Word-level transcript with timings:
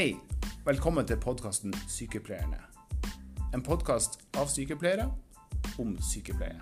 Hei, 0.00 0.14
velkommen 0.64 1.04
til 1.04 1.18
podkasten 1.20 1.74
Sykepleierne. 1.92 2.56
En 3.52 3.60
podkast 3.60 4.14
av 4.40 4.46
sykepleiere 4.48 5.10
om 5.82 5.90
sykepleie. 6.00 6.56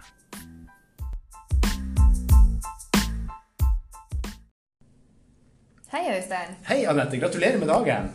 Hei, 5.93 6.03
Øystein. 6.17 6.59
Hei, 6.67 6.81
Anette. 6.91 7.23
Gratulerer 7.23 7.63
med 7.63 7.71
dagen. 7.71 8.11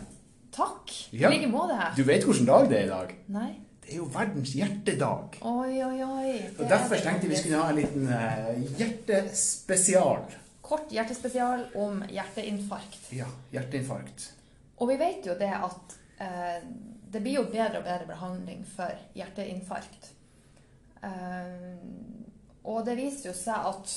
Takk. 0.52 0.92
Ja. 1.14 1.32
I 1.32 1.38
like 1.38 1.48
måte 1.48 1.80
her. 1.80 1.96
Du 1.96 2.04
vet 2.04 2.28
hvilken 2.28 2.52
dag 2.52 2.68
det 2.68 2.82
er 2.82 2.84
i 2.84 2.92
dag? 2.92 3.16
Nei. 3.40 3.48
Det 3.80 3.94
er 3.96 4.02
jo 4.02 4.12
verdens 4.20 4.52
hjertedag. 4.60 5.40
Oi, 5.40 5.72
oi, 5.88 6.04
oi. 6.04 6.36
Og 6.58 6.68
Derfor 6.68 7.00
er 7.00 7.08
tenkte 7.08 7.32
vi 7.32 7.40
skulle 7.40 7.64
ha 7.64 7.72
en 7.72 7.80
liten 7.80 8.12
eh, 8.12 8.54
hjertespesial. 8.76 10.28
Kort 10.60 10.92
hjertespesial 10.92 11.70
om 11.80 12.04
hjerteinfarkt. 12.12 13.14
Ja, 13.16 13.32
hjerteinfarkt. 13.56 14.33
Og 14.78 14.90
vi 14.90 14.98
vet 15.00 15.26
jo 15.26 15.36
det 15.38 15.52
at 15.54 15.96
eh, 16.22 16.64
det 17.14 17.22
blir 17.22 17.38
jo 17.38 17.46
bedre 17.50 17.78
og 17.78 17.86
bedre 17.86 18.08
behandling 18.08 18.64
for 18.66 18.90
hjerteinfarkt. 19.14 20.10
Eh, 21.04 21.78
og 22.64 22.84
det 22.86 22.96
viser 22.98 23.30
jo 23.30 23.36
seg 23.38 23.70
at 23.70 23.94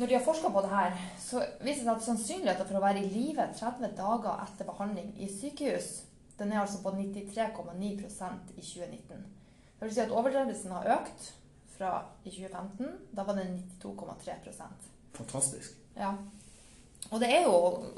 når 0.00 0.08
de 0.08 0.14
har 0.16 0.24
forska 0.24 0.48
på 0.48 0.62
det 0.64 0.70
her, 0.72 0.94
så 1.20 1.42
viser 1.60 1.82
det 1.82 1.84
seg 1.84 1.90
at 1.92 2.06
sannsynligheten 2.06 2.68
for 2.70 2.78
å 2.78 2.84
være 2.86 3.02
i 3.02 3.10
live 3.12 3.44
30 3.58 3.92
dager 3.98 4.46
etter 4.46 4.68
behandling 4.68 5.10
i 5.20 5.28
sykehus, 5.28 5.90
den 6.40 6.54
er 6.54 6.62
altså 6.62 6.80
på 6.80 6.94
93,9% 6.96 8.54
i 8.56 8.62
2019. 8.64 9.26
Det 9.76 9.88
vil 9.88 9.92
si 9.92 10.00
at 10.00 10.14
overdrevelsen 10.14 10.72
har 10.72 10.88
økt 10.96 11.26
fra 11.74 11.90
i 12.24 12.32
2015. 12.32 12.94
Da 13.12 13.26
var 13.28 13.36
den 13.36 13.58
92,3% 13.82 14.88
Fantastisk. 15.18 15.76
ja. 15.96 16.14
Og 17.08 17.20
det 17.22 17.30
er 17.32 17.46
jo, 17.46 17.54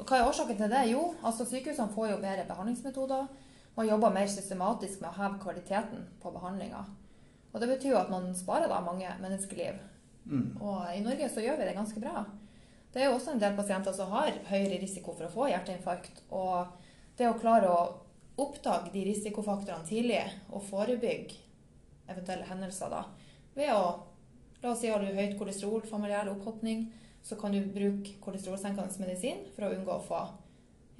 Hva 0.07 0.17
er 0.17 0.27
årsaken 0.27 0.57
til 0.57 0.71
det? 0.71 0.83
Jo, 0.89 1.07
altså 1.23 1.45
sykehusene 1.45 1.91
får 1.93 2.13
jo 2.13 2.21
bedre 2.21 2.45
behandlingsmetoder. 2.49 3.25
Man 3.75 3.89
jobber 3.89 4.13
mer 4.13 4.29
systematisk 4.29 5.01
med 5.01 5.09
å 5.09 5.17
heve 5.17 5.41
kvaliteten 5.41 6.05
på 6.21 6.31
behandlinga. 6.33 6.83
Og 7.53 7.61
det 7.61 7.69
betyr 7.69 7.93
jo 7.93 7.99
at 7.99 8.13
man 8.13 8.31
sparer 8.37 8.69
da 8.69 8.79
mange 8.81 9.09
menneskeliv. 9.21 9.81
Mm. 10.25 10.47
Og 10.61 10.93
i 10.95 11.01
Norge 11.05 11.29
så 11.29 11.43
gjør 11.43 11.59
vi 11.59 11.67
det 11.67 11.75
ganske 11.77 12.01
bra. 12.01 12.23
Det 12.93 13.01
er 13.01 13.09
jo 13.09 13.17
også 13.17 13.33
en 13.33 13.41
del 13.41 13.57
pasienter 13.57 13.93
som 13.97 14.13
har 14.13 14.31
høyere 14.49 14.79
risiko 14.81 15.13
for 15.17 15.27
å 15.27 15.33
få 15.33 15.49
hjerteinfarkt. 15.49 16.23
Og 16.33 16.69
det 17.17 17.29
å 17.29 17.37
klare 17.41 17.69
å 17.69 17.81
oppdage 18.41 18.93
de 18.93 19.03
risikofaktorene 19.09 19.85
tidlig 19.85 20.23
og 20.49 20.65
forebygge 20.69 21.41
eventuelle 22.09 22.47
hendelser 22.49 22.89
da, 22.93 23.03
ved 23.57 23.69
å 23.73 23.83
La 24.63 24.71
oss 24.71 24.79
si 24.79 24.87
har 24.87 25.01
du 25.03 25.09
høyt 25.11 25.33
kolesterol, 25.35 25.81
familiær 25.83 26.29
opphopning, 26.31 26.85
så 27.23 27.35
kan 27.39 27.51
du 27.55 27.59
bruke 27.73 28.17
kolesterolsenkende 28.21 28.99
medisin 28.99 29.45
for 29.55 29.67
å 29.67 29.73
unngå 29.75 29.93
å 29.95 30.03
få 30.03 30.21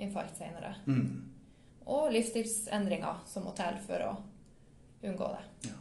infarkt 0.04 0.38
senere. 0.40 0.76
Mm. 0.88 1.30
Og 1.86 2.12
livsstilsendringer 2.16 3.26
som 3.28 3.44
må 3.44 3.52
til 3.58 3.80
for 3.86 4.06
å 4.08 4.14
unngå 5.04 5.28
det. 5.36 5.74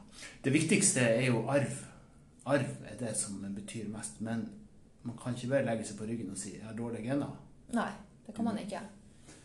Det 0.43 0.53
viktigste 0.55 1.05
er 1.07 1.29
jo 1.29 1.45
arv. 1.51 1.77
Arv 2.51 2.73
er 2.91 2.99
det 2.99 3.15
som 3.17 3.39
betyr 3.55 3.87
mest. 3.93 4.19
Men 4.21 4.49
man 5.07 5.17
kan 5.19 5.35
ikke 5.35 5.53
bare 5.55 5.67
legge 5.71 5.87
seg 5.87 5.99
på 5.99 6.09
ryggen 6.11 6.31
og 6.31 6.37
si 6.39 6.57
'jeg 6.57 6.65
har 6.67 6.75
dårlige 6.75 7.07
gener'. 7.07 7.37
Nei, 7.73 7.91
det 8.27 8.35
kan 8.35 8.45
man 8.45 8.59
ikke. 8.59 8.81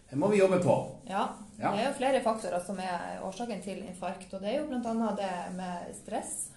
Det 0.09 0.17
må 0.17 0.27
vi 0.31 0.37
jobbe 0.39 0.59
på. 0.63 0.75
Ja, 1.09 1.27
Ja. 1.59 1.71
det 1.71 1.79
er 1.79 1.87
jo 1.87 1.97
flere 1.97 2.21
faktorer 2.23 2.65
som 2.65 2.79
er 2.79 3.19
årsaken 3.23 3.61
til 3.61 3.83
infarkt. 3.83 4.33
Og 4.33 4.41
det 4.41 4.49
er 4.55 4.59
jo 4.61 4.67
bl.a. 4.67 5.15
det 5.15 5.55
med 5.55 5.95
stress. 5.95 6.51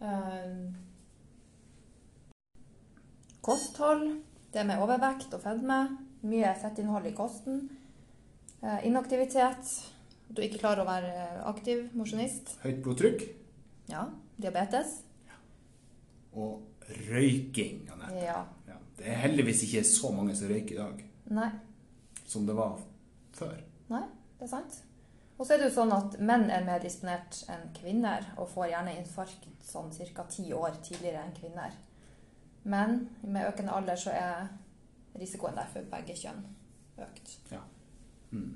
eh, 0.00 0.72
kosthold. 3.44 4.06
Det 4.54 4.64
med 4.66 4.80
overvekt 4.82 5.34
og 5.36 5.42
fedme. 5.44 5.78
Mye 6.24 6.54
fettinnhold 6.60 7.06
i 7.10 7.14
kosten. 7.16 7.64
eh, 8.64 8.86
inaktivitet. 8.88 9.72
At 10.30 10.36
du 10.36 10.40
ikke 10.42 10.58
klarer 10.62 10.80
å 10.82 10.88
være 10.88 11.42
aktiv 11.50 11.90
mosjonist. 11.94 12.54
Høyt 12.64 12.80
blodtrykk 12.82 13.26
Ja, 13.92 14.06
diabetes. 14.40 15.02
og 16.34 16.62
røyking. 17.10 17.84
Anette. 17.92 18.22
Ja. 18.24 18.44
Ja. 18.68 18.78
Det 18.96 19.06
er 19.06 19.20
heldigvis 19.26 19.62
ikke 19.66 19.84
så 19.84 20.10
mange 20.14 20.34
som 20.36 20.48
røyker 20.48 20.74
i 20.74 20.78
dag 20.78 21.04
Nei. 21.30 21.50
som 22.26 22.46
det 22.46 22.54
var 22.56 22.78
før. 23.32 23.56
Nei, 23.90 24.02
det 24.38 24.46
er 24.46 24.52
sant. 24.56 24.80
Og 25.38 25.46
så 25.46 25.54
er 25.54 25.58
det 25.58 25.68
jo 25.70 25.74
sånn 25.82 25.92
at 25.92 26.18
menn 26.20 26.48
er 26.50 26.64
mer 26.64 26.78
disponert 26.80 27.40
enn 27.50 27.68
kvinner, 27.74 28.24
og 28.38 28.48
får 28.48 28.68
gjerne 28.70 28.96
infarkt 29.00 29.46
sånn 29.66 29.90
ca. 30.14 30.22
ti 30.30 30.52
år 30.52 30.76
tidligere 30.82 31.24
enn 31.24 31.34
kvinner. 31.34 31.72
Men 32.64 33.08
med 33.22 33.48
økende 33.48 33.72
alder 33.76 33.98
så 34.00 34.12
er 34.16 34.46
risikoen 35.20 35.56
der 35.56 35.68
for 35.72 35.86
begge 35.90 36.16
kjønn 36.16 36.42
økt. 37.04 37.36
Mm. 38.34 38.50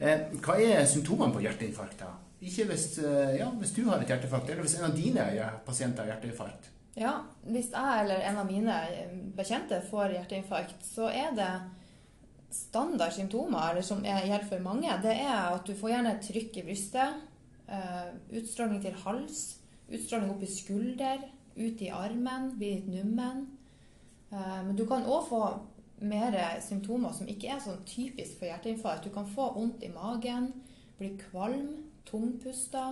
Eh, 0.00 0.26
hva 0.42 0.56
er 0.58 0.86
symptomene 0.88 1.34
på 1.34 1.42
hjerteinfarkt? 1.44 2.00
da? 2.00 2.14
Ikke 2.40 2.64
hvis, 2.70 2.98
eh, 2.98 3.36
ja, 3.38 3.50
hvis 3.60 3.74
du 3.76 3.84
har 3.88 4.00
et 4.00 4.08
hjerteinfarkt, 4.08 4.50
eller 4.50 4.64
hvis 4.64 4.78
en 4.78 4.88
av 4.88 4.96
dine 4.96 5.26
pasienter 5.66 6.06
har 6.06 6.14
hjerteinfarkt. 6.14 6.70
Ja, 6.96 7.12
hvis 7.46 7.70
jeg 7.70 8.00
eller 8.02 8.24
en 8.26 8.40
av 8.40 8.48
mine 8.48 8.76
bekjente 9.36 9.78
får 9.90 10.16
hjerteinfarkt, 10.16 10.80
så 10.84 11.10
er 11.12 11.34
det 11.36 11.50
standard 12.50 13.12
symptomer, 13.14 13.70
eller 13.70 13.84
som 13.86 14.02
er, 14.04 14.24
gjelder 14.26 14.48
for 14.48 14.64
mange, 14.64 14.96
det 15.04 15.14
er 15.20 15.52
at 15.52 15.66
du 15.66 15.74
får 15.78 15.92
gjerne 15.92 16.16
trykk 16.24 16.56
i 16.56 16.64
brystet, 16.66 17.20
eh, 17.68 18.08
utstråling 18.40 18.82
til 18.82 18.96
hals, 19.04 19.44
utstråling 19.90 20.32
opp 20.32 20.42
i 20.42 20.50
skulder, 20.50 21.22
ut 21.60 21.82
i 21.82 21.90
armen, 21.94 22.50
blir 22.58 22.80
litt 22.80 22.88
nummen. 22.88 23.46
Eh, 24.30 24.58
men 24.66 24.74
du 24.76 24.86
kan 24.88 25.06
òg 25.06 25.28
få 25.28 25.44
mer 26.00 26.36
symptomer 26.64 27.12
som 27.12 27.28
ikke 27.28 27.50
er 27.52 27.60
sånn 27.60 27.82
typisk 27.88 28.38
for 28.40 28.48
hjerteinfarkt. 28.48 29.04
Du 29.04 29.14
kan 29.14 29.28
få 29.28 29.50
vondt 29.56 29.84
i 29.84 29.92
magen, 29.92 30.48
bli 30.98 31.12
kvalm, 31.20 31.74
tungpusta. 32.08 32.84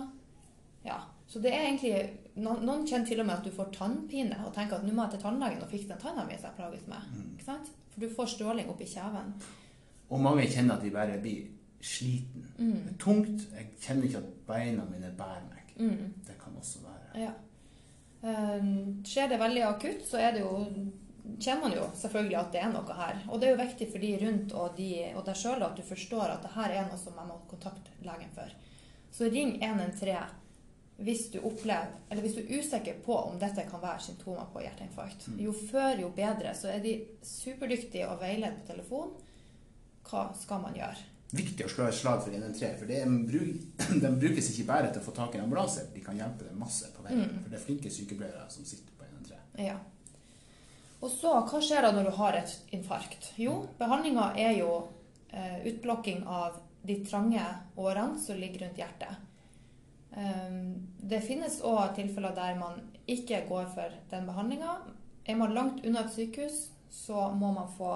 Ja, 0.85 1.01
så 1.29 1.41
det 1.43 1.53
er 1.53 1.67
egentlig 1.67 1.95
Noen, 2.39 2.61
noen 2.63 2.85
kjenner 2.87 3.09
til 3.09 3.19
og 3.19 3.25
med 3.27 3.35
at 3.35 3.47
du 3.49 3.51
får 3.51 3.71
tannpine 3.75 4.37
og 4.47 4.53
tenker 4.55 4.77
at 4.77 4.85
nå 4.87 4.93
må 4.95 5.03
jeg 5.03 5.17
til 5.17 5.23
tannlegen 5.25 5.63
og 5.65 5.67
fikse 5.67 5.89
den 5.89 5.99
tanna 5.99 6.23
mi 6.23 6.37
som 6.39 6.53
jeg 6.53 6.55
plages 6.55 6.85
med. 6.87 7.09
Sant? 7.43 7.71
For 7.91 8.05
du 8.05 8.13
får 8.15 8.29
stråling 8.31 8.69
opp 8.71 8.79
i 8.79 8.87
kjeven. 8.87 9.33
Og 10.07 10.21
mange 10.23 10.45
kjenner 10.47 10.77
at 10.77 10.85
de 10.85 10.93
bare 10.93 11.17
blir 11.19 11.49
sliten. 11.83 12.45
Mm. 12.57 12.77
Det 12.85 12.93
er 12.93 12.97
tungt. 13.03 13.43
Jeg 13.57 13.67
kjenner 13.83 14.07
ikke 14.07 14.21
at 14.21 14.31
beina 14.47 14.85
mine 14.87 15.11
bærer 15.17 15.43
meg. 15.49 15.73
Mm. 15.75 16.13
Det 16.29 16.37
kan 16.39 16.55
også 16.61 16.85
være 16.85 17.25
Ja. 17.25 17.33
Eh, 18.21 18.71
skjer 19.07 19.29
det 19.31 19.39
veldig 19.39 19.63
akutt, 19.67 20.03
så 20.07 20.19
er 20.19 20.33
det 20.35 20.43
jo 20.43 20.65
kjenner 21.39 21.61
man 21.61 21.75
jo 21.75 21.85
selvfølgelig 21.95 22.37
at 22.39 22.51
det 22.53 22.61
er 22.63 22.73
noe 22.73 22.97
her. 22.97 23.21
Og 23.29 23.39
det 23.39 23.47
er 23.47 23.55
jo 23.55 23.61
viktig 23.61 23.87
for 23.91 24.03
de 24.03 24.11
rundt 24.23 24.55
og, 24.57 24.75
de, 24.77 24.89
og 25.13 25.23
deg 25.27 25.39
sjøl 25.39 25.63
at 25.65 25.77
du 25.77 25.85
forstår 25.85 26.33
at 26.33 26.43
det 26.45 26.53
her 26.55 26.75
er 26.75 26.89
noe 26.89 26.99
som 26.99 27.17
jeg 27.19 27.29
må 27.29 27.39
kontakte 27.51 27.95
legen 28.05 28.31
for. 28.35 28.53
Så 29.13 29.29
ring 29.31 29.57
113 29.61 30.37
hvis 30.99 31.29
du 31.31 31.37
opplever, 31.47 31.93
eller 32.09 32.25
hvis 32.25 32.33
du 32.35 32.41
er 32.41 32.59
usikker 32.59 32.97
på 33.05 33.15
om 33.15 33.37
dette 33.39 33.63
kan 33.69 33.79
være 33.79 34.03
symptomer 34.03 34.49
på 34.51 34.65
hjerteinfarkt. 34.65 35.29
Mm. 35.31 35.37
Jo 35.45 35.53
før, 35.55 35.93
jo 36.01 36.09
bedre. 36.15 36.51
Så 36.51 36.73
er 36.73 36.81
de 36.83 36.97
superdyktige 37.23 38.09
og 38.09 38.19
veileder 38.19 38.57
på 38.57 38.67
telefon. 38.67 39.13
Hva 40.09 40.25
skal 40.35 40.59
man 40.65 40.75
gjøre? 40.75 41.05
Viktig 41.29 41.65
å 41.67 41.69
slå 41.69 41.85
et 41.85 41.93
slag 41.93 42.23
for 42.25 42.33
113, 42.33 42.77
for 42.79 42.89
det 42.89 43.03
bruk- 43.29 43.83
de 44.03 44.11
brukes 44.23 44.49
ikke 44.53 44.67
bare 44.71 44.89
til 44.89 45.01
å 45.01 45.05
få 45.05 45.13
tak 45.17 45.35
i 45.35 45.39
en 45.39 45.45
ambulanse. 45.45 45.85
De 45.93 46.01
kan 46.05 46.17
hjelpe 46.17 46.47
deg 46.47 46.57
masse 46.57 46.89
på 46.95 47.05
veien. 47.05 47.21
Mm. 47.21 47.43
For 47.43 47.51
det 47.51 47.59
er 47.59 47.65
flinke 47.67 47.93
sykepleiere 47.93 48.47
som 48.49 48.65
sitter 48.65 48.95
på 48.97 49.05
113. 49.05 49.61
Ja. 49.67 49.77
Og 50.99 51.11
så, 51.13 51.35
hva 51.47 51.61
skjer 51.63 51.85
da 51.85 51.93
når 51.95 52.09
du 52.09 52.15
har 52.17 52.39
et 52.39 52.73
infarkt? 52.75 53.31
Jo, 53.39 53.61
behandlinga 53.79 54.31
er 54.41 54.57
jo 54.57 54.71
eh, 55.29 55.61
utblokking 55.69 56.25
av 56.27 56.57
de 56.81 56.97
trange 57.05 57.45
årene 57.79 58.19
som 58.19 58.39
ligger 58.39 58.65
rundt 58.65 58.79
hjertet. 58.79 59.25
Um, 60.09 60.89
det 61.05 61.21
finnes 61.21 61.59
òg 61.61 61.93
tilfeller 61.99 62.33
der 62.33 62.55
man 62.57 62.79
ikke 63.09 63.43
går 63.47 63.69
for 63.75 63.93
den 64.11 64.25
behandlinga. 64.27 64.79
Er 65.29 65.37
man 65.37 65.53
langt 65.53 65.83
unna 65.85 66.03
et 66.07 66.15
sykehus, 66.15 66.69
så 66.89 67.29
må 67.37 67.51
man 67.53 67.69
få 67.77 67.93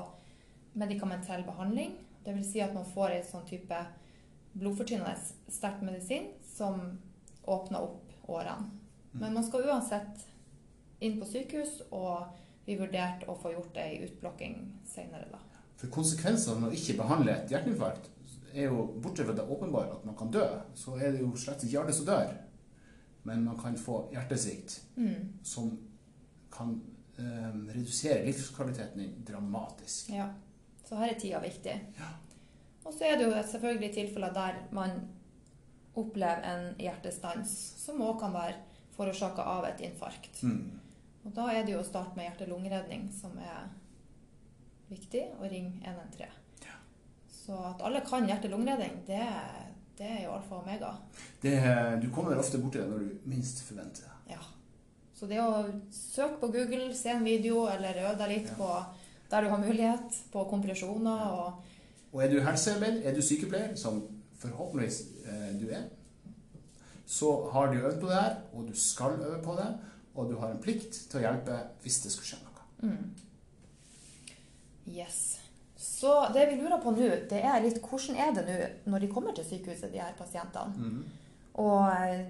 medikamentell 0.77 1.44
behandling. 1.47 1.95
Dvs. 2.25 2.52
Si 2.52 2.62
at 2.64 2.74
man 2.74 2.86
får 2.86 3.18
en 3.18 3.25
sånn 3.28 3.46
type 3.50 3.80
blodfortynnende 4.54 5.16
sterk 5.52 5.81
medisin 5.81 6.30
som 6.56 7.00
åpner 7.44 7.81
opp 7.84 8.30
årene. 8.30 8.70
Men 9.12 9.34
man 9.34 9.44
skal 9.46 9.66
uansett 9.68 10.24
inn 11.04 11.20
på 11.20 11.25
sykehus 11.28 11.81
og 11.92 12.31
vi 12.66 12.78
vurderte 12.80 13.28
å 13.30 13.36
få 13.36 13.52
gjort 13.54 13.75
ei 13.78 14.00
utblokking 14.06 14.56
senere, 14.88 15.28
da. 15.31 15.42
For 15.78 15.92
konsekvensene 15.92 16.64
av 16.64 16.72
å 16.72 16.78
ikke 16.78 16.96
behandle 17.02 17.34
et 17.36 17.52
hjerteinfarkt 17.52 18.08
er 18.54 18.70
jo, 18.70 18.86
bortsett 19.04 19.28
fra 19.28 19.36
det 19.36 19.44
åpenbare 19.50 19.92
at 19.98 20.06
man 20.08 20.16
kan 20.16 20.31
dø, 20.31 20.46
så 20.78 20.96
er 20.96 21.12
det 21.12 21.24
jo 21.25 21.31
slett 21.36 21.66
ikke 21.66 21.81
alle 21.81 21.94
som 21.98 22.06
dør. 22.08 22.31
Men 23.28 23.44
man 23.44 23.58
kan 23.60 23.75
få 23.80 24.04
hjertesvikt 24.14 24.80
Mm. 24.96 25.34
som 25.44 25.72
kan 26.52 26.81
eh, 27.18 27.52
redusere 27.74 28.25
livskvaliteten 28.25 28.98
din 29.02 29.24
dramatisk. 29.25 30.10
Ja. 30.10 30.30
Så 30.83 30.95
her 31.00 31.13
er 31.13 31.19
tida 31.19 31.39
viktig. 31.44 31.75
Ja. 32.00 32.09
Og 32.83 32.94
så 32.94 33.06
er 33.07 33.18
det 33.18 33.27
jo 33.30 33.44
selvfølgelig 33.51 33.94
tilfeller 33.95 34.33
der 34.35 34.57
man 34.75 34.97
opplever 35.95 36.41
en 36.50 36.71
hjertestans, 36.81 37.51
som 37.80 38.01
òg 38.01 38.18
kan 38.19 38.33
være 38.33 38.57
forårsaka 38.97 39.41
av 39.41 39.65
et 39.69 39.81
infarkt. 39.88 40.41
Mm. 40.44 40.80
Og 41.25 41.31
da 41.38 41.45
er 41.53 41.63
det 41.63 41.75
jo 41.75 41.80
å 41.81 41.88
starte 41.88 42.18
med 42.18 42.27
hjerte-lungeredning 42.27 43.06
som 43.15 43.38
er 43.39 43.69
viktig, 44.89 45.24
og 45.39 45.45
ring 45.51 45.69
113. 45.85 46.33
Ja. 46.65 46.75
Så 47.31 47.57
at 47.71 47.81
alle 47.86 48.01
kan 48.06 48.27
hjerte-lungeredning, 48.29 49.00
det, 49.07 49.21
det 49.97 50.09
er 50.18 50.25
jo 50.25 50.33
alfa 50.36 50.57
og 50.57 50.65
omega. 50.65 50.91
Det, 51.41 51.56
du 52.03 52.09
kommer 52.13 52.41
ofte 52.41 52.59
borti 52.62 52.81
det 52.81 52.89
når 52.91 53.06
du 53.07 53.29
minst 53.31 53.63
forventer 53.68 54.09
det. 54.09 54.36
Ja. 54.36 54.41
Så 55.15 55.29
det 55.29 55.39
å 55.39 55.63
søke 55.94 56.41
på 56.41 56.51
Google, 56.57 56.89
se 56.97 57.13
en 57.13 57.24
video, 57.25 57.63
eller 57.71 58.01
øve 58.09 58.18
deg 58.25 58.36
litt 58.36 58.51
Ja. 58.51 58.57
på 58.59 58.69
der 59.31 59.42
du 59.46 59.50
har 59.50 59.62
mulighet, 59.62 60.20
på 60.31 60.44
kompresjoner 60.50 61.30
og 61.31 61.62
Og 62.14 62.24
er 62.24 62.30
du 62.30 62.40
helsearbeider, 62.46 63.02
er 63.10 63.16
du 63.16 63.22
sykepleier, 63.25 63.75
som 63.75 64.04
forhåpentligvis 64.38 65.00
eh, 65.25 65.54
du 65.62 65.70
er, 65.74 65.88
så 67.06 67.50
har 67.52 67.72
du 67.72 67.80
øvd 67.80 68.00
på 68.02 68.08
det 68.08 68.16
her, 68.16 68.36
og 68.54 68.68
du 68.68 68.75
skal 68.78 69.18
øve 69.18 69.42
på 69.44 69.56
det, 69.58 69.70
og 70.16 70.30
du 70.30 70.38
har 70.38 70.52
en 70.52 70.62
plikt 70.62 70.94
til 71.10 71.20
å 71.20 71.24
hjelpe 71.24 71.58
hvis 71.81 72.02
det 72.04 72.12
skulle 72.14 72.30
skje 72.34 72.42
noe. 72.44 72.68
mm. 72.90 73.14
Yes. 74.84 75.40
Så 75.78 76.12
det 76.34 76.50
vi 76.50 76.56
lurer 76.60 76.81
på 76.84 76.92
nå, 76.92 77.10
det 77.31 77.40
er 77.40 77.62
litt 77.64 77.78
hvordan 77.80 78.18
er 78.20 78.34
det 78.36 78.44
nå 78.48 78.56
når 78.92 79.06
de 79.06 79.12
kommer 79.12 79.36
til 79.36 79.46
sykehuset, 79.48 79.92
de 79.94 80.02
her 80.04 80.16
pasientene? 80.18 80.75
Mm. 80.75 81.04
Og 81.64 81.86
eh, 81.88 82.25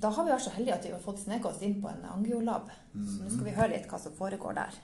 da 0.00 0.10
har 0.14 0.24
vi 0.24 0.32
vært 0.32 0.46
så 0.46 0.52
heldige 0.54 0.76
at 0.78 0.86
vi 0.86 0.92
har 0.94 1.02
fått 1.04 1.20
sneket 1.24 1.50
oss 1.50 1.60
inn 1.66 1.76
på 1.82 1.90
en 1.90 2.06
angiolab. 2.14 2.70
Så 2.94 3.18
nå 3.20 3.32
skal 3.32 3.48
vi 3.48 3.56
høre 3.56 3.74
litt 3.74 3.88
hva 3.90 4.00
som 4.00 4.14
foregår 4.16 4.56
der. 4.56 4.78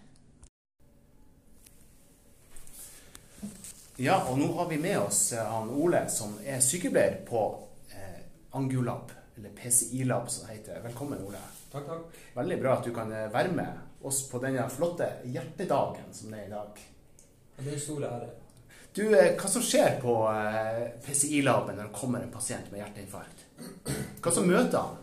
Ja, 3.96 4.18
og 4.28 4.38
nå 4.38 4.50
har 4.58 4.68
vi 4.68 4.80
med 4.80 4.98
oss 5.00 5.32
eh, 5.32 5.44
han 5.52 5.70
Ole, 5.72 6.06
som 6.12 6.36
er 6.44 6.60
sykepleier 6.64 7.22
på 7.28 7.44
eh, 7.94 8.18
Angiolab, 8.58 9.14
eller 9.36 9.54
PCI-lab 9.56 10.30
som 10.30 10.46
det 10.46 10.58
heter. 10.58 10.82
Velkommen, 10.84 11.22
Ole. 11.24 11.40
Takk, 11.72 11.86
takk. 11.86 12.18
Veldig 12.34 12.58
bra 12.60 12.74
at 12.78 12.84
du 12.84 12.92
kan 12.94 13.12
eh, 13.12 13.32
være 13.32 13.52
med 13.52 14.04
oss 14.06 14.22
på 14.30 14.40
denne 14.40 14.64
flotte 14.72 15.08
hjertedagen 15.28 16.12
som 16.14 16.30
det 16.32 16.44
er 16.44 16.46
i 16.46 16.52
dag. 16.52 16.82
Det 17.56 17.66
er 17.66 17.74
en 17.74 17.82
stor 17.82 18.06
ære. 18.08 18.28
Du, 18.96 19.02
eh, 19.10 19.32
hva 19.36 19.50
som 19.50 19.64
skjer 19.64 19.98
på 20.00 20.14
eh, 20.30 20.84
PCI-laben 21.04 21.76
når 21.76 21.90
det 21.90 21.98
kommer 21.98 22.24
en 22.24 22.32
pasient 22.32 22.70
med 22.72 22.80
hjerteinfarkt? 22.80 23.44
Hva 24.22 24.32
som 24.32 24.48
møter 24.48 24.78
han? 24.78 25.02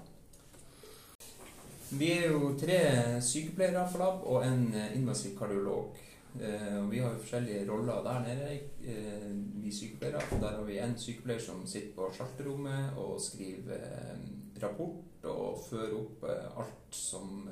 Vi 1.93 2.09
er 2.15 2.31
jo 2.33 2.55
tre 2.57 2.79
sykepleiere 3.21 3.85
på 3.91 4.01
lab 4.01 4.23
og 4.25 4.47
en 4.47 4.65
invasiv 4.95 5.35
kardiolog. 5.37 5.93
Eh, 6.41 6.83
og 6.83 6.91
vi 6.91 6.97
har 6.97 7.11
jo 7.13 7.19
forskjellige 7.21 7.71
roller 7.71 8.03
der 8.03 8.19
nede, 8.19 8.53
eh, 8.81 9.63
vi 9.63 9.71
sykepleiere. 9.71 10.21
Der 10.41 10.55
har 10.57 10.63
vi 10.63 10.79
en 10.79 10.97
sykepleier 10.97 11.39
som 11.39 11.67
sitter 11.67 11.93
på 11.95 12.09
skjalterommet 12.13 12.97
og 12.97 13.21
skriver 13.21 13.73
eh, 13.75 14.63
rapport 14.63 15.25
og 15.29 15.59
fører 15.69 15.97
opp 15.97 16.23
alt 16.29 16.95
som 16.95 17.49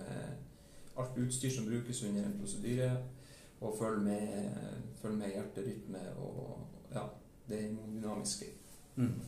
Alt 1.00 1.18
utstyr 1.18 1.50
som 1.50 1.66
brukes 1.66 2.04
under 2.04 2.26
en 2.26 2.40
prosedyre. 2.40 2.98
Og 3.62 3.78
følger 3.80 4.02
med, 4.04 4.56
følger 5.02 5.18
med 5.18 5.28
hjerterytme 5.28 6.00
og 6.18 6.68
ja, 6.94 7.04
det 7.50 7.78
dynamiske. 7.94 8.46
Mm. 8.96 9.22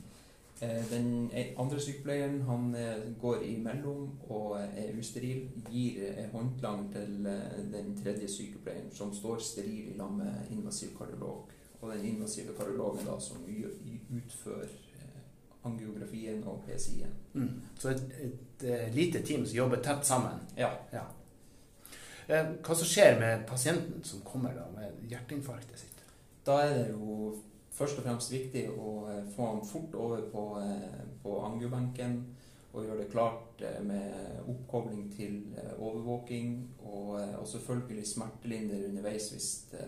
Eh, 0.61 0.89
Den 0.91 1.31
andre 1.57 1.79
sykepleieren 1.79 2.41
han 2.41 2.75
eh, 2.75 3.13
går 3.21 3.41
imellom 3.43 4.09
og 4.29 4.57
er 4.61 4.93
usteril. 4.99 5.49
Gir 5.69 6.03
eh, 6.07 6.29
håndklang 6.31 6.91
til 6.93 7.25
eh, 7.25 7.57
den 7.73 7.97
tredje 8.03 8.27
sykepleieren, 8.27 8.91
som 8.91 9.13
står 9.13 9.39
steril 9.39 9.93
i 9.93 9.97
lag 9.97 10.11
med 10.13 10.51
invasiv 10.51 10.97
kardiolog. 10.97 11.49
Og 11.81 11.91
den 11.93 12.05
invasive 12.05 12.53
kardiologen 12.57 13.05
da, 13.05 13.19
som 13.19 13.43
utfører 13.47 14.69
eh, 14.95 15.19
angiografien 15.65 16.43
og 16.47 16.63
PCI-en. 16.67 17.17
Mm. 17.33 17.49
Så 17.79 17.89
et, 17.89 18.05
et, 18.21 18.63
eh, 18.69 18.93
lite 18.95 19.21
team 19.21 19.45
som 19.45 19.57
jobber 19.57 19.81
tett 19.83 20.05
sammen. 20.05 20.39
Ja. 20.57 20.69
Ja. 20.93 21.03
Eh, 22.27 22.53
Hva 22.63 22.75
som 22.75 22.87
skjer 22.87 23.19
med 23.19 23.47
pasienten 23.47 24.03
som 24.03 24.21
kommer 24.23 24.53
da 24.55 24.69
med 24.75 25.09
hjerteinfarktet 25.09 25.79
sitt? 25.79 26.05
Da 26.45 26.61
er 26.63 26.73
det 26.77 26.87
jo 26.91 27.33
først 27.73 27.99
og 27.99 28.05
fremst 28.07 28.33
viktig 28.33 28.67
å 28.71 28.93
eh, 29.11 29.25
få 29.33 29.49
han 29.49 29.65
fort 29.67 29.97
over 29.97 30.23
på, 30.31 30.45
eh, 30.61 31.01
på 31.23 31.37
angiobenken 31.47 32.19
og 32.73 32.85
gjøre 32.85 33.03
det 33.03 33.11
klart 33.13 33.61
eh, 33.65 33.81
med 33.85 34.47
oppkobling 34.49 35.07
til 35.13 35.41
overvåking 35.77 36.55
og, 36.83 37.17
og 37.39 37.47
selvfølgelig 37.49 38.07
smertelinder 38.09 38.87
underveis 38.89 39.31
hvis 39.33 39.51
det, 39.71 39.83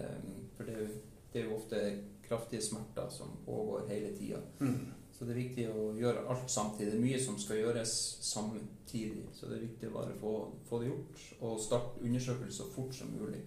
For 0.57 0.67
det, 0.67 0.89
det 1.33 1.41
er 1.41 1.49
jo 1.49 1.57
ofte 1.57 1.81
kraftige 2.25 2.63
smerter 2.63 3.09
som 3.09 3.35
pågår 3.45 3.89
hele 3.89 4.13
tida. 4.17 4.39
Mm. 4.59 4.93
Så 5.11 5.25
det 5.25 5.31
er 5.31 5.41
viktig 5.43 5.65
å 5.71 5.83
gjøre 5.95 6.25
alt 6.31 6.49
samtidig. 6.51 6.91
Det 6.91 6.97
er 6.97 7.03
mye 7.03 7.19
som 7.23 7.37
skal 7.39 7.59
gjøres 7.61 7.91
samtidig. 8.25 9.27
Så 9.35 9.47
det 9.47 9.57
er 9.57 9.67
viktig 9.67 9.89
å 9.91 9.93
bare 9.93 10.15
få, 10.19 10.31
få 10.67 10.79
det 10.81 10.89
gjort 10.89 11.21
og 11.39 11.61
starte 11.63 12.01
undersøkelser 12.03 12.57
så 12.57 12.71
fort 12.73 12.95
som 12.97 13.13
mulig. 13.15 13.43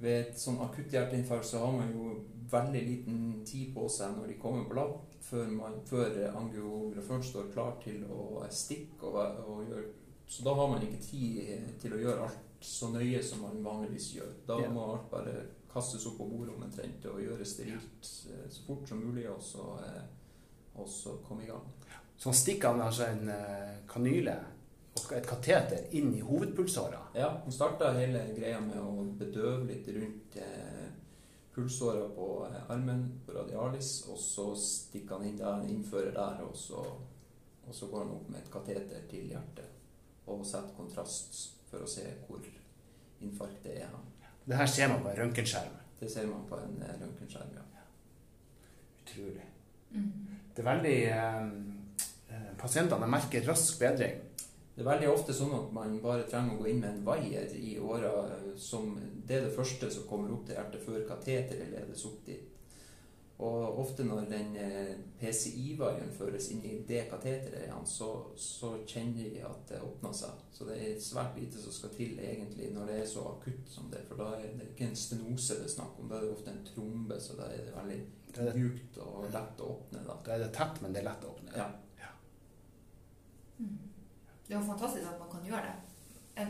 Ved 0.00 0.20
et 0.20 0.38
sånn 0.40 0.58
akutt 0.64 0.92
hjerteinfarkt 0.92 1.46
så 1.46 1.58
har 1.62 1.72
man 1.72 1.92
jo 1.94 2.14
veldig 2.50 2.80
liten 2.86 3.20
tid 3.46 3.70
på 3.74 3.88
seg 3.88 4.16
når 4.16 4.26
de 4.32 4.38
kommer 4.42 4.64
på 4.68 4.74
lab, 4.78 4.96
før, 5.24 5.46
man, 5.48 5.78
før 5.88 6.10
angiograføren 6.36 7.22
står 7.24 7.52
klar 7.54 7.76
til 7.82 8.02
å 8.12 8.42
stikke. 8.52 9.06
Og, 9.06 9.38
og 9.48 9.62
gjøre, 9.70 9.84
så 10.26 10.44
da 10.46 10.54
har 10.58 10.68
man 10.74 10.82
ikke 10.86 11.00
tid 11.06 11.78
til 11.80 11.94
å 11.96 12.00
gjøre 12.02 12.26
alt 12.28 12.40
så 12.64 12.88
nøye 12.94 13.22
som 13.22 13.42
man 13.44 13.62
vanligvis 13.64 14.10
gjør. 14.16 14.32
Da 14.48 14.58
Ja. 14.62 14.70
må 14.72 14.84
alt 14.94 15.10
bare 15.10 15.34
kastes 15.72 16.06
opp 16.06 16.18
på 16.18 16.28
bordet 16.30 16.54
omtrent 16.54 17.04
og 17.10 17.20
gjøres 17.20 17.50
sterilt 17.56 18.10
eh, 18.30 18.44
så 18.50 18.62
fort 18.66 18.88
som 18.88 19.00
mulig, 19.02 19.26
og 19.30 19.40
så, 19.42 19.64
eh, 19.84 20.02
og 20.76 20.88
så 20.88 21.16
komme 21.26 21.42
i 21.44 21.46
gang. 21.50 21.64
Så 22.16 22.30
han 22.30 22.34
stikker 22.38 22.68
han 22.70 22.80
altså 22.80 23.08
en 23.10 23.28
eh, 23.28 23.72
kanyle 23.90 24.36
et 25.14 25.26
kateter 25.26 25.88
inn 25.98 26.12
i 26.14 26.22
hovedpulsåra. 26.24 27.00
Ja, 27.18 27.30
hun 27.44 27.52
starta 27.52 27.92
hele 27.96 28.22
greia 28.36 28.60
med 28.62 28.78
å 28.78 29.04
bedøve 29.18 29.66
litt 29.68 29.88
rundt 29.96 30.36
eh, 30.38 30.86
pulsåra 31.54 32.08
på 32.14 32.28
eh, 32.48 32.70
armen, 32.70 33.06
på 33.26 33.34
radialis, 33.36 33.96
og 34.10 34.18
så 34.18 34.50
stikker 34.58 35.18
han 35.18 35.28
inn 35.28 35.38
der, 35.40 35.66
innfører 35.70 36.14
der, 36.14 36.42
og 36.46 36.56
så, 36.58 36.82
og 37.66 37.74
så 37.74 37.90
går 37.90 38.04
han 38.04 38.14
opp 38.16 38.28
med 38.30 38.42
et 38.42 38.52
kateter 38.52 39.06
til 39.10 39.30
hjertet 39.34 39.70
og 40.30 40.44
setter 40.46 40.72
kontrast 40.76 41.40
for 41.68 41.84
å 41.84 41.88
se 41.88 42.04
hvor 42.26 42.44
infarktet 43.24 43.72
er. 43.76 43.88
han. 43.92 44.12
Det 44.44 44.56
her 44.56 44.68
ser 44.68 44.92
man 44.92 45.02
på 45.02 45.10
en 45.10 45.18
røntgenskjerm. 45.22 45.80
Det 46.00 46.10
ser 46.12 46.26
man 46.28 46.44
på 46.48 46.58
en 46.60 46.82
eh, 46.82 46.94
røntgenskjerm, 47.00 47.54
ja. 47.56 47.84
Utrolig. 49.04 49.44
Mm. 49.90 50.10
Det 50.54 50.62
er 50.62 50.68
veldig 50.68 50.96
eh, 51.08 51.42
eh, 52.30 52.50
Pasientene 52.60 53.08
merker 53.10 53.46
rask 53.48 53.78
bedring. 53.80 54.20
Det 54.74 54.82
er 54.82 54.88
veldig 54.88 55.10
ofte 55.12 55.34
sånn 55.36 55.52
at 55.54 55.68
man 55.74 56.00
bare 56.02 56.24
trenger 56.26 56.56
å 56.56 56.62
gå 56.62 56.72
inn 56.72 56.80
med 56.82 56.90
en 56.90 57.04
vaier 57.06 57.52
i 57.54 57.76
åra 57.78 58.10
som 58.58 58.96
Det 59.24 59.36
er 59.36 59.46
det 59.46 59.54
første 59.54 59.90
som 59.90 60.08
kommer 60.08 60.32
opp 60.34 60.48
til 60.48 60.58
hjertet 60.58 60.82
før 60.82 61.06
kateteret 61.08 61.70
ledes 61.70 62.02
opp 62.08 62.18
dit. 62.26 62.50
Og 63.44 63.78
ofte 63.82 64.04
når 64.06 64.28
den 64.30 64.52
eh, 64.62 64.90
PCI-vaieren 65.18 66.12
føres 66.14 66.46
inn 66.54 66.60
i 66.62 66.76
det 66.86 67.00
kateteret 67.10 67.64
igjen, 67.64 67.86
så, 67.86 68.10
så 68.38 68.76
kjenner 68.86 69.26
vi 69.26 69.40
at 69.42 69.64
det 69.70 69.80
åpner 69.82 70.14
seg. 70.14 70.44
Så 70.54 70.68
det 70.68 70.76
er 70.78 71.00
svært 71.02 71.38
lite 71.40 71.62
som 71.62 71.74
skal 71.74 71.94
til 71.96 72.20
egentlig 72.22 72.70
når 72.74 72.92
det 72.92 72.98
er 73.00 73.08
så 73.10 73.24
akutt 73.32 73.66
som 73.70 73.88
det. 73.90 74.04
For 74.10 74.22
da 74.22 74.36
er 74.38 74.54
det 74.60 74.68
ikke 74.70 74.86
en 74.86 74.98
stenose 74.98 75.58
det 75.58 75.66
er 75.66 75.74
snakk 75.74 75.98
om, 75.98 76.10
da 76.10 76.20
er 76.20 76.28
det 76.28 76.36
ofte 76.36 76.54
en 76.54 76.62
trombe, 76.68 77.18
så 77.20 77.38
da 77.40 77.50
er 77.50 77.66
det 77.66 77.74
veldig 77.74 78.54
mjukt 78.54 79.00
og 79.02 79.26
lett 79.34 79.64
å 79.64 79.72
åpne. 79.78 80.04
da. 80.06 80.20
da 80.26 80.36
er 80.36 80.46
det 80.46 80.52
tett, 80.54 80.78
men 80.82 80.94
det 80.94 81.02
er 81.02 81.10
lett 81.10 81.26
å 81.26 81.34
åpne. 81.34 81.58
Ja. 81.58 81.68
Det 84.46 84.54
er 84.54 84.60
jo 84.60 84.66
fantastisk 84.66 85.06
at 85.08 85.20
man 85.20 85.30
kan 85.32 85.46
gjøre 85.48 85.68
det. 85.68 85.76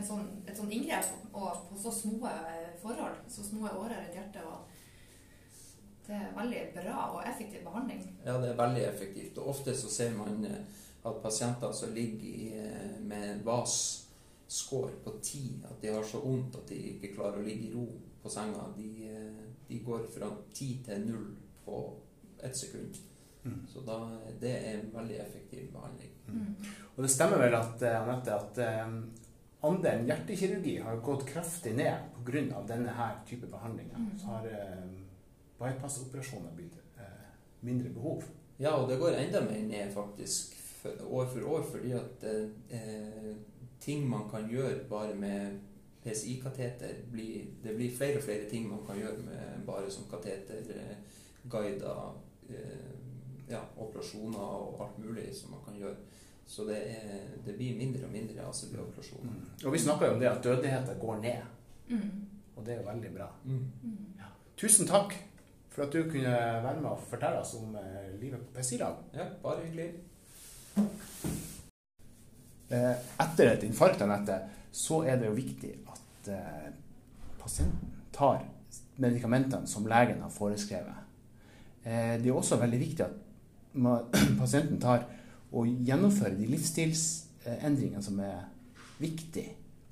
Sånn, 0.05 0.25
et 0.49 0.57
sånn 0.57 0.71
inngrep 0.73 1.11
og 1.37 1.67
på 1.69 1.77
så 1.79 1.91
små 1.93 2.25
eh, 2.27 2.71
forhold, 2.81 3.19
så 3.29 3.43
små 3.45 3.67
årer 3.69 3.99
rundt 3.99 4.17
hjertet. 4.17 4.41
Og 4.49 6.07
det 6.07 6.17
er 6.17 6.33
veldig 6.35 6.63
bra 6.73 7.03
og 7.13 7.21
effektiv 7.29 7.61
behandling. 7.67 8.01
Ja, 8.25 8.39
det 8.41 8.51
er 8.51 8.59
veldig 8.59 8.83
effektivt. 8.89 9.37
Og 9.37 9.53
ofte 9.53 9.77
så 9.77 9.91
ser 9.93 10.17
man 10.17 10.43
eh, 10.49 10.81
at 11.05 11.21
pasienter 11.21 11.71
som 11.77 11.93
ligger 11.93 12.25
i, 12.25 12.49
eh, 12.57 12.97
med 13.05 13.45
VAS-score 13.45 14.99
på 15.05 15.15
10, 15.21 15.45
at 15.69 15.81
de 15.81 15.93
har 15.93 16.03
så 16.09 16.23
vondt 16.25 16.57
at 16.59 16.69
de 16.73 16.81
ikke 16.95 17.13
klarer 17.15 17.39
å 17.39 17.45
ligge 17.45 17.69
i 17.69 17.73
ro 17.77 17.85
på 18.23 18.31
senga, 18.33 18.71
de, 18.73 18.89
de 19.69 19.83
går 19.85 20.07
fra 20.09 20.31
10 20.49 20.79
til 20.87 21.05
0 21.11 21.27
på 21.65 21.81
ett 22.41 22.57
sekund. 22.57 22.97
Mm. 23.45 23.61
Så 23.69 23.83
da, 23.85 23.99
det 24.41 24.51
er 24.57 24.79
en 24.79 24.89
veldig 24.93 25.19
effektiv 25.21 25.67
behandling. 25.73 26.11
Mm. 26.27 26.55
Og 26.95 27.03
det 27.03 27.11
stemmer 27.13 27.41
vel 27.41 27.55
at, 27.57 27.81
eh, 27.85 27.97
Anette, 28.01 28.33
at 28.35 28.61
eh, 28.65 28.95
andelen 29.69 30.09
hjertekirurgi 30.09 30.77
har 30.85 31.03
gått 31.05 31.27
kraftig 31.29 31.75
ned 31.77 32.09
pga. 32.25 32.61
denne 32.67 32.89
her 32.97 33.21
type 33.29 33.47
behandlinger. 33.47 33.97
Mm. 33.97 34.17
Så 34.19 34.25
har 34.25 34.49
eh, 34.49 34.89
bypassoperasjoner 35.59 36.51
blitt 36.55 36.77
eh, 36.97 37.29
mindre 37.61 37.89
behov. 37.89 38.23
Ja, 38.57 38.75
og 38.75 38.89
det 38.89 38.99
går 38.99 39.17
enda 39.19 39.41
mer 39.41 39.61
ned 39.67 39.93
faktisk 39.93 40.55
år 41.09 41.25
for 41.25 41.41
år, 41.41 41.63
fordi 41.71 41.91
at 41.91 42.23
eh, 42.69 43.35
ting 43.79 44.09
man 44.09 44.29
kan 44.29 44.49
gjøre 44.49 44.89
bare 44.89 45.15
med 45.15 45.59
PCI-kateter, 46.03 46.87
det 47.63 47.75
blir 47.75 47.97
flere 47.97 48.17
og 48.17 48.23
flere 48.23 48.49
ting 48.49 48.69
man 48.69 48.85
kan 48.87 48.97
gjøre 48.97 49.17
med 49.25 49.65
bare 49.65 49.91
som 49.91 50.05
kateter, 50.09 50.61
eh, 50.69 50.97
guider, 51.49 52.21
eh, 52.49 53.04
ja, 53.49 53.61
operasjoner 53.77 54.39
og 54.39 54.81
alt 54.85 54.97
mulig 55.03 55.27
som 55.35 55.51
man 55.51 55.61
kan 55.65 55.75
gjøre. 55.79 55.95
Så 56.47 56.65
det, 56.67 56.77
er, 56.93 57.21
det 57.45 57.55
blir 57.57 57.77
mindre 57.77 58.05
og 58.05 58.11
mindre 58.13 58.43
ACB-operasjoner. 58.45 59.31
Mm. 59.33 59.45
Og 59.65 59.73
vi 59.73 59.79
snakker 59.81 60.07
jo 60.07 60.13
om 60.13 60.19
det 60.21 60.27
at 60.29 60.43
dødeligheten 60.43 60.99
går 61.01 61.21
ned, 61.21 61.51
Mm. 61.85 62.25
og 62.55 62.65
det 62.65 62.73
er 62.73 62.77
jo 62.79 62.87
veldig 62.89 63.09
bra. 63.13 63.25
Mm. 63.45 63.65
Ja. 64.17 64.29
Tusen 64.57 64.87
takk 64.89 65.11
for 65.69 65.83
at 65.83 65.93
du 65.93 66.03
kunne 66.09 66.31
være 66.63 66.79
med 66.81 66.89
og 66.89 67.01
fortelle 67.09 67.41
oss 67.43 67.51
om 67.59 67.75
eh, 67.77 68.07
livet 68.21 68.39
på 68.41 68.55
PSI-lag. 68.59 68.95
Ja, 69.13 69.25
bare 69.43 69.65
hyggelig. 69.67 69.91
Eh, 72.69 72.95
etter 73.21 73.51
et 73.51 73.63
infarkt, 73.67 74.01
Anette, 74.01 74.39
så 74.73 75.03
er 75.05 75.19
det 75.21 75.27
jo 75.29 75.35
viktig 75.37 75.71
at 75.93 76.29
eh, 76.33 76.71
pasienten 77.39 77.91
tar 78.15 78.41
medikamentene 78.97 79.67
som 79.69 79.85
legen 79.87 80.23
har 80.23 80.33
foreskrevet. 80.33 81.03
Eh, 81.83 82.15
det 82.21 82.31
er 82.31 82.39
også 82.39 82.57
veldig 82.57 82.79
viktig 82.81 83.05
at 83.05 83.21
pasienten 84.41 84.79
tar 84.81 85.05
og 85.55 85.67
gjennomfører 85.87 86.35
de 86.39 86.47
livsstilsendringene 86.51 88.01
som 88.03 88.19
er 88.23 88.43
viktig 88.99 89.45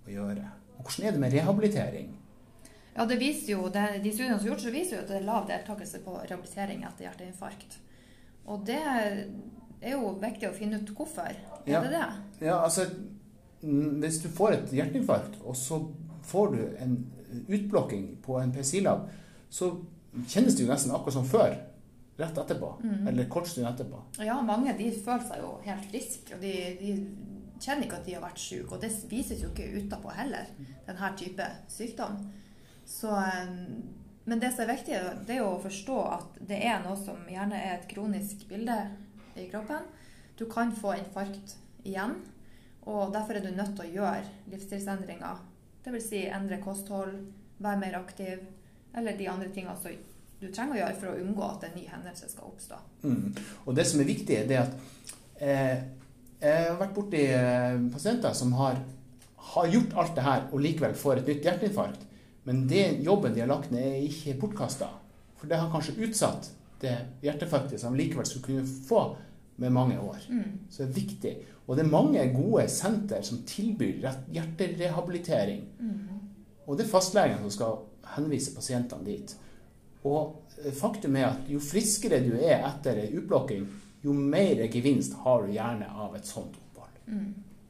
å 0.08 0.12
gjøre. 0.12 0.44
Og 0.78 0.84
hvordan 0.88 1.08
er 1.08 1.16
det 1.16 1.22
med 1.24 1.34
rehabilitering? 1.38 2.12
Ja, 2.96 3.06
det 3.10 3.18
viser 3.20 3.56
jo, 3.56 3.70
det, 3.74 3.84
De 4.04 4.12
studiene 4.14 4.38
som 4.38 4.46
er 4.48 4.52
gjort, 4.52 4.62
så 4.66 4.74
viser 4.74 4.98
jo 4.98 5.02
at 5.04 5.10
det 5.10 5.16
er 5.18 5.26
lav 5.28 5.48
deltakelse 5.50 6.02
på 6.06 6.18
rehabilitering 6.20 6.84
etter 6.86 7.08
hjerteinfarkt. 7.08 7.78
Og 8.46 8.66
det 8.68 8.78
er 8.84 9.24
jo 9.94 10.12
viktig 10.22 10.50
å 10.50 10.54
finne 10.56 10.82
ut 10.82 10.92
hvorfor. 10.96 11.32
Er 11.32 11.72
Ja. 11.72 11.82
det 11.82 11.92
det? 11.96 12.06
Ja, 12.48 12.60
altså 12.64 12.86
Hvis 13.64 14.18
du 14.20 14.28
får 14.30 14.52
et 14.58 14.72
hjerteinfarkt, 14.76 15.38
og 15.48 15.56
så 15.56 15.78
får 16.28 16.48
du 16.52 16.76
en 16.84 16.98
utblokking 17.48 18.18
på 18.22 18.36
en 18.42 18.52
PCI-lab, 18.52 19.06
så 19.50 19.70
kjennes 20.28 20.56
det 20.58 20.66
jo 20.66 20.72
nesten 20.72 20.92
akkurat 20.92 21.14
som 21.14 21.26
før. 21.26 21.56
Rett 22.18 22.38
etterpå. 22.38 22.70
Eller 23.10 23.30
kort 23.30 23.48
stund 23.48 23.68
etterpå. 23.68 24.02
Ja, 24.22 24.36
mange 24.46 24.76
de 24.78 24.92
føler 24.94 25.26
seg 25.26 25.42
jo 25.42 25.56
helt 25.66 25.88
friske. 25.90 26.36
Og 26.36 26.44
de, 26.44 26.54
de 26.78 26.92
kjenner 27.64 27.88
ikke 27.88 28.00
at 28.02 28.08
de 28.08 28.16
har 28.18 28.24
vært 28.24 28.42
syke. 28.44 28.76
Og 28.76 28.84
det 28.84 28.92
vises 29.10 29.42
jo 29.42 29.50
ikke 29.50 29.72
utapå 29.82 30.14
heller, 30.14 30.52
denne 30.88 31.12
type 31.20 31.48
sykdom. 31.74 32.20
Så, 32.86 33.16
eh, 33.18 33.56
men 34.26 34.44
det 34.44 34.52
som 34.54 34.66
er 34.66 34.76
viktig, 34.76 35.00
det 35.28 35.38
er 35.38 35.42
jo 35.42 35.56
å 35.56 35.64
forstå 35.64 35.98
at 36.12 36.40
det 36.54 36.60
er 36.68 36.84
noe 36.84 37.00
som 37.00 37.26
gjerne 37.30 37.60
er 37.60 37.80
et 37.80 37.90
kronisk 37.90 38.46
bilde 38.50 38.78
i 39.40 39.50
kroppen. 39.52 39.90
Du 40.38 40.46
kan 40.52 40.74
få 40.76 40.96
infarkt 41.00 41.58
igjen, 41.84 42.20
og 42.90 43.14
derfor 43.14 43.38
er 43.38 43.46
du 43.46 43.52
nødt 43.54 43.76
til 43.78 43.86
å 43.86 43.94
gjøre 43.98 44.52
livsstilsendringer. 44.52 45.42
Dvs. 45.84 46.10
Si 46.10 46.24
endre 46.32 46.62
kosthold, 46.64 47.18
være 47.64 47.80
mer 47.80 47.98
aktiv, 48.00 48.44
eller 48.96 49.18
de 49.18 49.28
andre 49.30 49.50
tingene 49.54 49.76
som 49.80 49.92
du 50.42 50.48
trenger 50.52 50.76
å 50.76 50.80
gjøre 50.82 51.00
for 51.00 51.12
å 51.12 51.20
unngå 51.24 51.44
at 51.48 51.68
en 51.68 51.76
ny 51.78 51.84
hendelse 51.88 52.30
skal 52.32 52.50
oppstå. 52.50 52.80
Mm. 53.04 53.44
Og 53.66 53.76
det 53.78 53.86
som 53.90 54.02
er 54.04 54.10
viktig, 54.10 54.40
det 54.50 54.58
er 54.58 54.66
at 54.66 54.74
eh, 55.40 55.84
jeg 56.44 56.66
har 56.68 56.80
vært 56.82 56.96
borti 56.98 57.22
eh, 57.32 57.78
pasienter 57.94 58.36
som 58.38 58.52
har, 58.60 58.82
har 59.54 59.70
gjort 59.72 59.96
alt 60.02 60.18
det 60.18 60.26
her, 60.26 60.48
og 60.52 60.66
likevel 60.66 60.98
får 61.00 61.22
et 61.22 61.32
nytt 61.32 61.48
hjerteinfarkt. 61.48 62.10
Men 62.44 62.66
det 62.68 62.84
jobben 63.06 63.36
de 63.36 63.44
har 63.44 63.52
lagt 63.52 63.72
ned, 63.72 63.86
er 63.88 64.10
ikke 64.10 64.36
bortkasta. 64.42 64.90
For 65.40 65.52
det 65.52 65.60
har 65.60 65.72
kanskje 65.72 65.96
utsatt 66.04 66.52
det 66.84 66.98
hjerteinfarktet 67.24 67.80
som 67.80 67.96
likevel 67.96 68.28
skulle 68.28 68.50
kunne 68.50 68.88
få 68.88 69.04
med 69.64 69.72
mange 69.72 69.96
år. 70.02 70.20
Så 70.68 70.84
det 70.84 70.90
er 70.90 70.98
viktig. 70.98 71.34
Og 71.68 71.78
det 71.78 71.86
er 71.86 71.92
mange 71.94 72.24
gode 72.34 72.66
senter 72.72 73.24
som 73.24 73.46
tilbyr 73.48 74.02
hjerterehabilitering. 74.34 74.34
hjerterehabilitering. 74.34 76.14
Og 76.68 76.78
det 76.78 76.86
er 76.86 76.92
fastlegen 76.92 77.42
som 77.44 77.52
skal 77.52 77.80
henvise 78.16 78.54
pasientene 78.56 79.06
dit. 79.08 79.36
Og 80.04 80.58
eh, 80.64 80.74
faktum 80.76 81.16
er 81.20 81.30
at 81.32 81.50
jo 81.52 81.62
friskere 81.64 82.22
du 82.26 82.34
er 82.38 82.66
etter 82.68 83.00
ei 83.06 83.14
utblokking, 83.18 83.66
jo 84.04 84.14
mer 84.14 84.66
gevinst 84.72 85.16
har 85.24 85.46
du 85.46 85.54
gjerne 85.56 85.88
av 85.88 86.16
et 86.18 86.28
sånt 86.28 86.58
opphold. 86.60 87.00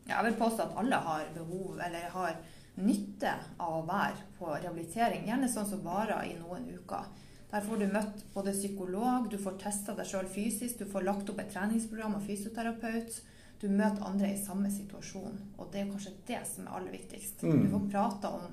Ja, 0.08 0.18
jeg 0.18 0.32
vil 0.32 0.40
påstå 0.42 0.66
at 0.66 0.80
alle 0.82 1.00
har 1.06 1.28
behov 1.36 1.78
eller 1.80 2.10
har 2.12 2.40
nytte 2.76 3.36
av 3.62 3.76
å 3.78 3.86
være 3.86 4.32
på 4.40 4.50
rehabilitering. 4.50 5.28
Gjerne 5.30 5.50
sånn 5.52 5.70
som 5.70 5.84
varer 5.86 6.26
i 6.32 6.34
noen 6.40 6.66
uker. 6.74 7.06
Der 7.54 7.62
får 7.62 7.84
du 7.84 7.86
møtt 7.94 8.24
både 8.34 8.56
psykolog, 8.56 9.30
du 9.30 9.38
får 9.38 9.60
testa 9.62 9.94
deg 9.94 10.10
sjøl 10.10 10.26
fysisk, 10.26 10.80
du 10.80 10.90
får 10.90 11.06
lagt 11.06 11.30
opp 11.30 11.42
et 11.44 11.52
treningsprogram 11.54 12.18
av 12.18 12.26
fysioterapeut. 12.26 13.20
Du 13.62 13.68
møter 13.70 14.04
andre 14.04 14.32
i 14.34 14.40
samme 14.42 14.72
situasjon, 14.74 15.38
og 15.62 15.70
det 15.72 15.84
er 15.84 15.92
kanskje 15.92 16.16
det 16.28 16.40
som 16.50 16.66
er 16.66 16.80
aller 16.80 16.96
viktigst. 16.98 17.46
Mm. 17.46 17.62
Du 17.62 17.70
får 17.76 17.86
prate 17.94 18.32
om 18.40 18.50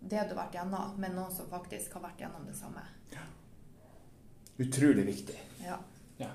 det 0.00 0.24
du 0.28 0.34
har 0.34 0.44
vært 0.44 0.54
gjennom, 0.58 0.96
med 1.00 1.14
noen 1.16 1.32
som 1.34 1.48
faktisk 1.50 1.96
har 1.98 2.04
vært 2.08 2.20
gjennom 2.22 2.44
det 2.46 2.54
samme. 2.56 2.82
Ja. 3.12 3.24
Utrolig 4.58 5.04
viktig. 5.06 5.38
Ja. 5.64 5.78
Ja. 6.18 6.30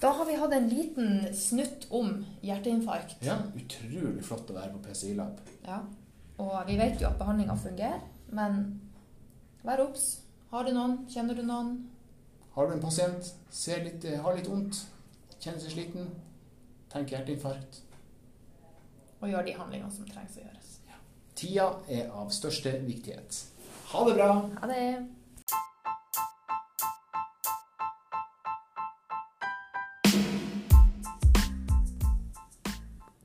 Da 0.00 0.10
har 0.16 0.24
vi 0.26 0.34
hatt 0.40 0.52
en 0.56 0.68
liten 0.68 1.34
snutt 1.36 1.86
om 1.90 2.24
hjerteinfarkt. 2.42 3.18
ja. 3.24 3.36
Utrolig 3.54 4.24
flott 4.24 4.50
å 4.50 4.56
være 4.56 4.72
på 4.76 4.82
PCI-lab. 4.88 5.40
Ja, 5.66 5.82
og 6.40 6.56
vi 6.66 6.78
vet 6.80 7.00
jo 7.02 7.10
at 7.10 7.18
behandlinga 7.20 7.56
fungerer, 7.60 8.00
men 8.32 8.80
vær 9.62 9.82
obs. 9.84 10.22
Har 10.50 10.64
du 10.64 10.72
noen? 10.74 11.04
Kjenner 11.10 11.36
du 11.36 11.44
noen? 11.44 11.74
Har 12.54 12.66
du 12.66 12.72
en 12.74 12.82
pasient, 12.82 13.34
ser 13.50 13.84
litt, 13.84 14.04
eh, 14.04 14.18
har 14.20 14.34
litt 14.34 14.48
vondt, 14.48 14.86
kjenner 15.38 15.60
seg 15.60 15.70
sliten, 15.76 16.08
tenk 16.90 17.12
hjerteinfarkt. 17.12 17.82
Og 19.20 19.28
gjør 19.28 19.44
de 19.46 19.52
handlingene 19.52 19.92
som 19.92 20.08
trengs 20.08 20.38
å 20.38 20.42
gjøres. 20.42 20.79
Tida 21.40 21.70
er 21.88 22.10
av 22.12 22.28
største 22.36 22.74
viktighet. 22.84 23.38
Ha 23.94 24.04
det 24.08 24.16
bra! 24.18 24.28
Ha 24.60 24.68
det! 24.68 24.84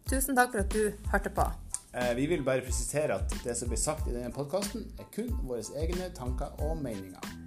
Tusen 0.09 0.37
takk 0.37 0.53
for 0.53 0.61
at 0.61 0.73
du 0.73 1.09
hørte 1.11 1.31
på. 1.33 1.45
Eh, 1.95 2.13
Vi 2.15 2.25
vil 2.25 2.43
bare 2.43 2.61
presisere 2.61 3.17
at 3.19 3.35
det 3.43 3.57
som 3.57 3.69
blir 3.71 3.79
sagt 3.81 4.07
i 4.07 4.13
denne 4.13 4.31
podkasten, 4.31 4.85
er 4.99 5.09
kun 5.15 5.33
våre 5.47 5.63
egne 5.81 6.11
tanker 6.15 6.55
og 6.61 6.77
meninger. 6.77 7.44